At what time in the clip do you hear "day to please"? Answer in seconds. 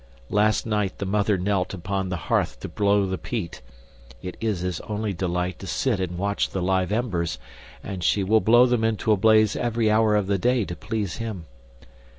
10.39-11.17